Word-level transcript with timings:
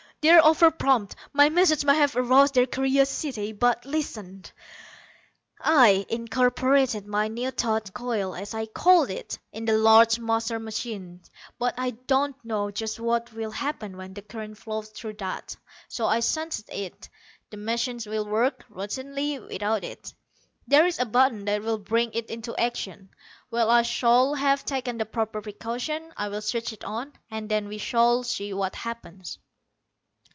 "They're 0.23 0.45
over 0.45 0.69
prompt. 0.69 1.15
My 1.33 1.49
message 1.49 1.83
must 1.83 1.97
have 1.97 2.15
aroused 2.15 2.53
their 2.53 2.67
curiosity. 2.67 3.53
But 3.53 3.87
listen: 3.87 4.43
"I 5.59 6.05
incorporated 6.09 7.07
my 7.07 7.27
new 7.27 7.49
thought 7.49 7.91
coil, 7.95 8.35
as 8.35 8.53
I 8.53 8.67
called 8.67 9.09
it, 9.09 9.39
in 9.51 9.65
the 9.65 9.75
large 9.75 10.19
master 10.19 10.59
machine. 10.59 11.21
But 11.57 11.73
I 11.75 11.89
don't 12.05 12.35
know 12.45 12.69
just 12.69 12.99
what 12.99 13.33
will 13.33 13.49
happen 13.49 13.97
when 13.97 14.13
the 14.13 14.21
current 14.21 14.59
flows 14.59 14.89
through 14.89 15.13
that. 15.13 15.55
So 15.87 16.05
I 16.05 16.19
shunted 16.19 16.69
it. 16.69 17.09
The 17.49 17.57
machine 17.57 17.99
will 18.05 18.27
work, 18.27 18.63
routinely, 18.69 19.39
without 19.41 19.83
it. 19.83 20.13
There 20.67 20.85
is 20.85 20.99
a 20.99 21.05
button 21.05 21.45
that 21.45 21.63
will 21.63 21.79
bring 21.79 22.13
it 22.13 22.29
into 22.29 22.55
action. 22.59 23.09
When 23.49 23.67
I 23.67 23.81
shall 23.81 24.35
have 24.35 24.65
taken 24.65 24.99
the 24.99 25.05
proper 25.07 25.41
precautions 25.41 26.13
I 26.15 26.27
will 26.29 26.41
switch 26.43 26.73
it 26.73 26.83
on, 26.83 27.11
and 27.31 27.49
then 27.49 27.67
we 27.67 27.79
shall 27.79 28.21
see 28.21 28.53
what 28.53 28.75
happens." 28.75 29.39